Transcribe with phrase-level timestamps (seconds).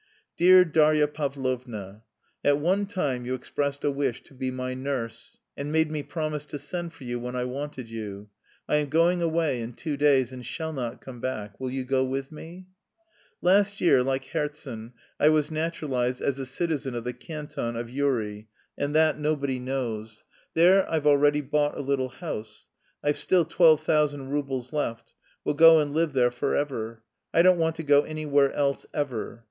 [0.35, 2.01] "Dear Darya Pavlovna,
[2.43, 6.43] At one time you expressed a wish to be my nurse and made me promise
[6.45, 8.27] to send for you when I wanted you.
[8.67, 11.59] I am going away in two days and shall not come back.
[11.59, 12.65] Will you go with me?
[13.43, 18.47] "Last year, like Herzen, I was naturalised as a citizen of the canton of Uri,
[18.75, 20.23] and that nobody knows.
[20.55, 22.67] There I've already bought a little house.
[23.03, 25.13] I've still twelve thousand roubles left;
[25.45, 27.03] we'll go and live there for ever.
[27.31, 29.39] I don't want to go anywhere else ever.